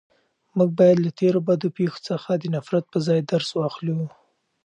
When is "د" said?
2.35-2.43